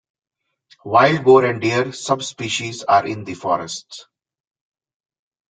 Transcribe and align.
Wild 0.83 1.23
boar 1.23 1.45
and 1.45 1.61
deer 1.61 1.91
subspecies 1.93 2.81
are 2.85 3.05
in 3.05 3.23
the 3.23 3.35
forests. 3.35 4.07